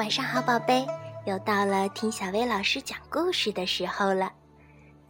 [0.00, 0.86] 晚上好，宝贝，
[1.26, 4.32] 又到了听小薇老师讲故事的时候了。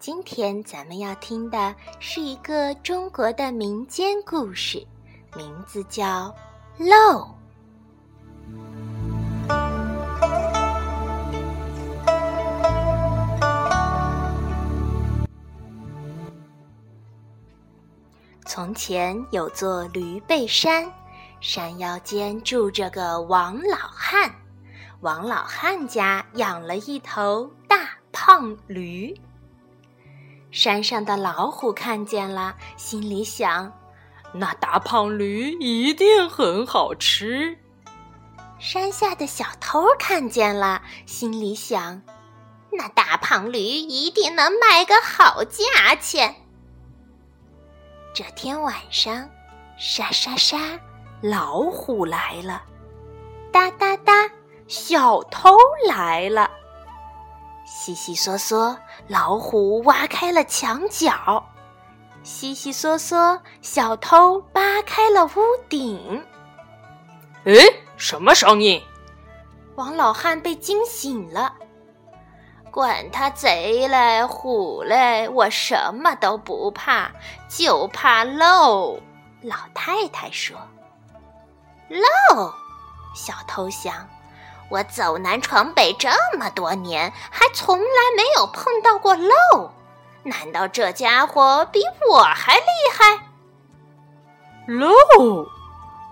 [0.00, 4.84] 今天咱们要听的是一个中国的民间故事，
[5.36, 6.04] 名字叫
[6.76, 7.22] 《漏》。
[18.44, 20.92] 从前有座驴背山，
[21.40, 24.28] 山腰间住着个王老汉。
[25.00, 29.18] 王老汉家养了一头大胖驴。
[30.50, 33.72] 山上的老虎看见了，心里想：
[34.34, 37.56] 那大胖驴一定很好吃。
[38.58, 42.02] 山下的小偷看见了，心里想：
[42.70, 46.34] 那大胖驴一定能卖个好价钱。
[48.12, 49.30] 这天晚上，
[49.78, 50.78] 沙沙沙，
[51.22, 52.62] 老虎来了，
[53.50, 54.30] 哒哒哒。
[54.70, 55.56] 小偷
[55.88, 56.48] 来了，
[57.66, 58.76] 悉悉嗦嗦，
[59.08, 61.44] 老虎挖开了墙角，
[62.22, 66.24] 悉悉嗦嗦，小偷扒开了屋顶。
[67.46, 67.52] 哎，
[67.96, 68.80] 什么声音？
[69.74, 71.52] 王老汉被惊醒了。
[72.70, 77.10] 管他贼嘞虎嘞，我什么都不怕，
[77.48, 79.00] 就怕漏。
[79.42, 80.56] 老太太说
[81.90, 82.52] ：“漏。”
[83.16, 84.08] 小偷想。
[84.70, 87.84] 我走南闯北这么多年，还从来
[88.16, 89.72] 没有碰到过漏，
[90.22, 92.62] 难道这家伙比我还厉
[92.92, 93.26] 害？
[94.68, 95.48] 漏！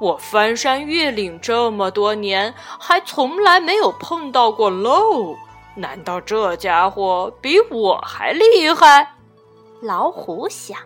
[0.01, 5.37] 我翻山越岭这么多年，还从来没有碰到过漏，
[5.77, 9.15] 难道这家伙比我还厉害？
[9.81, 10.77] 老虎想。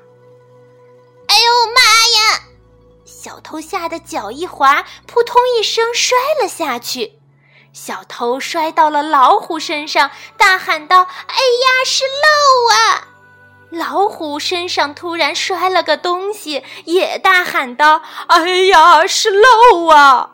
[1.26, 2.42] 哎呦妈呀！
[3.06, 7.21] 小偷吓得脚一滑，扑通一声摔了下去。
[7.72, 13.08] 小偷摔到了老虎身上，大喊道：“哎呀，是漏啊！”
[13.70, 20.32] 老虎身上突然摔了个东西，也大喊道：“哎呀，是漏啊！”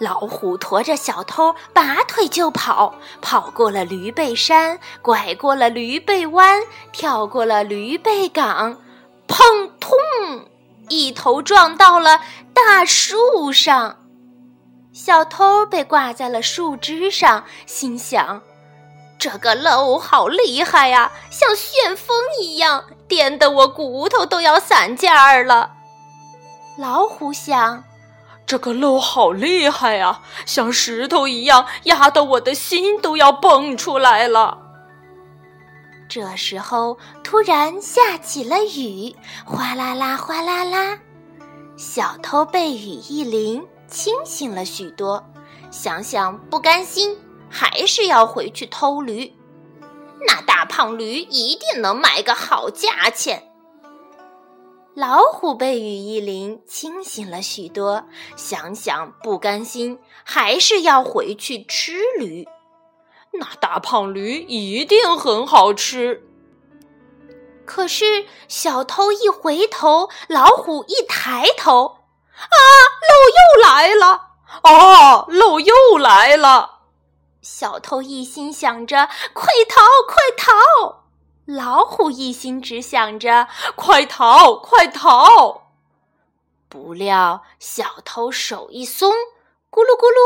[0.00, 6.62] 老虎驮着小偷，拔腿就跑，跑过了驴背山，拐过了驴背弯，
[6.92, 8.78] 跳过了驴背岗，
[9.28, 9.98] 砰通，
[10.88, 12.20] 一头撞到了
[12.52, 14.05] 大树上。
[14.96, 18.40] 小偷被挂在了树枝上，心想
[19.20, 25.72] ：“这个漏好厉害呀，像旋风一样，颠得我骨头都要散架了。”
[26.80, 27.84] 老虎想
[28.46, 34.56] ：“这个漏好厉害呀，像石头一样，压得我的心都要蹦出来了。”
[36.08, 39.14] 这时候，突然下起了雨，
[39.44, 40.98] 哗啦啦，哗啦啦，
[41.76, 43.62] 小偷被雨一淋。
[43.88, 45.24] 清醒了许多，
[45.70, 49.32] 想想不甘心，还是要回去偷驴。
[50.26, 53.50] 那大胖驴一定能卖个好价钱。
[54.94, 58.04] 老虎被雨一淋，清醒了许多，
[58.34, 62.48] 想想不甘心，还是要回去吃驴。
[63.32, 66.22] 那大胖驴一定很好吃。
[67.66, 71.98] 可是小偷一回头，老虎一抬头。
[72.36, 72.56] 啊！
[73.08, 73.25] 漏
[74.66, 75.26] 哦！
[75.28, 76.80] 漏又来了！
[77.40, 81.02] 小偷一心想着快逃，快逃；
[81.46, 83.46] 老虎一心只想着
[83.76, 85.62] 快逃，快逃。
[86.68, 89.12] 不料小偷手一松，
[89.70, 90.18] 咕噜咕噜；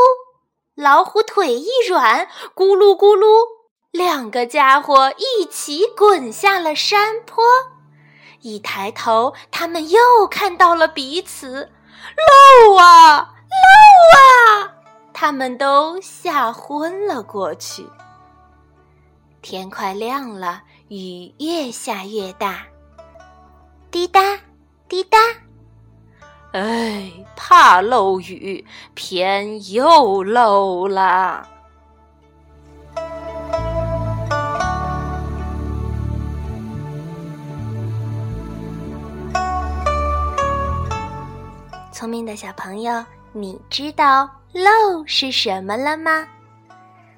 [0.75, 3.61] 老虎腿一软，咕噜咕噜。
[3.91, 7.43] 两个家伙一起滚下了山坡。
[8.39, 11.71] 一抬头，他们又看到了彼此。
[12.65, 14.73] 漏啊，漏啊！
[15.13, 17.85] 他们都吓昏了过去。
[19.41, 22.63] 天快亮了，雨越下越大，
[23.89, 24.39] 滴答
[24.87, 25.17] 滴答。
[26.53, 31.47] 哎，怕漏雨，偏又漏了。
[41.91, 46.27] 聪明的小朋友，你知道“漏”是什么了吗？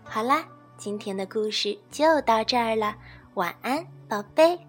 [0.04, 0.46] 好啦，
[0.78, 2.96] 今天的故事就到这儿了，
[3.34, 4.60] 晚安，宝贝。